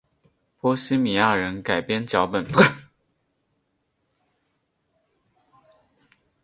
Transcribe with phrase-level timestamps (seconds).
[0.59, 2.43] 波希米亚人改编脚本。